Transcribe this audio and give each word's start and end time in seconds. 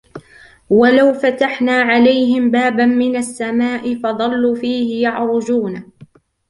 وَلَوْ 0.69 1.13
فَتَحْنَا 1.13 1.81
عَلَيْهِمْ 1.81 2.51
بَابًا 2.51 2.85
مِنَ 2.85 3.15
السَّمَاءِ 3.15 3.95
فَظَلُّوا 3.95 4.55
فِيهِ 4.55 5.03
يَعْرُجُونَ 5.03 5.91